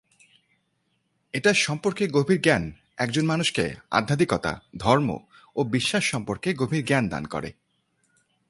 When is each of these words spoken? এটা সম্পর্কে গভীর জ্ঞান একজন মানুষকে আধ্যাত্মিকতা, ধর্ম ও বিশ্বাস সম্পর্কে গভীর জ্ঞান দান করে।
এটা 1.33 1.53
সম্পর্কে 1.53 2.07
গভীর 2.07 2.41
জ্ঞান 2.41 2.71
একজন 2.97 3.25
মানুষকে 3.25 3.75
আধ্যাত্মিকতা, 3.91 4.61
ধর্ম 4.77 5.17
ও 5.55 5.63
বিশ্বাস 5.63 6.03
সম্পর্কে 6.03 6.53
গভীর 6.53 6.85
জ্ঞান 6.85 7.07
দান 7.07 7.25
করে। 7.25 7.51